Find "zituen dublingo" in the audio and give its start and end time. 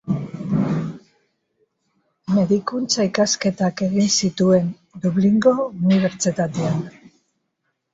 4.27-5.57